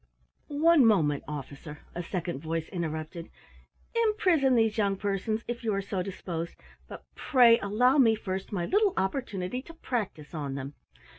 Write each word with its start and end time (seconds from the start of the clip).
"One 0.47 0.83
moment, 0.83 1.23
Officer," 1.27 1.81
a 1.93 2.01
second 2.01 2.39
voice 2.41 2.67
interrupted. 2.69 3.29
"Imprison 3.93 4.55
these 4.55 4.75
young 4.79 4.97
persons, 4.97 5.43
if 5.47 5.63
you 5.63 5.75
are 5.75 5.81
so 5.83 6.01
disposed, 6.01 6.55
but 6.87 7.03
pray 7.13 7.59
allow 7.59 7.99
me 7.99 8.15
first 8.15 8.51
my 8.51 8.65
little 8.65 8.95
opportunity 8.97 9.61
to 9.61 9.75
practise 9.75 10.33
on 10.33 10.55
them. 10.55 10.73